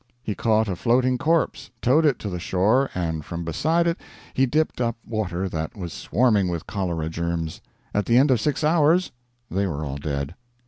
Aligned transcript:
He 0.23 0.33
caught 0.33 0.67
a 0.67 0.75
floating 0.75 1.19
corpse, 1.19 1.69
towed 1.79 2.07
it 2.07 2.17
to 2.17 2.29
the 2.29 2.39
shore, 2.39 2.89
and 2.95 3.23
from 3.23 3.45
beside 3.45 3.85
it 3.85 4.01
he 4.33 4.47
dipped 4.47 4.81
up 4.81 4.95
water 5.05 5.47
that 5.47 5.77
was 5.77 5.93
swarming 5.93 6.47
with 6.49 6.65
cholera 6.65 7.07
germs; 7.07 7.61
at 7.93 8.07
the 8.07 8.17
end 8.17 8.31
of 8.31 8.41
six 8.41 8.63
hours 8.63 9.11
they 9.51 9.67
were 9.67 9.85
all 9.85 9.97
dead. 9.97 10.33